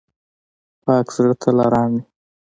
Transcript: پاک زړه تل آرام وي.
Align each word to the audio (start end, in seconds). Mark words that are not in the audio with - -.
پاک 0.83 1.07
زړه 1.15 1.33
تل 1.41 1.57
آرام 1.65 1.89
وي. 1.95 2.01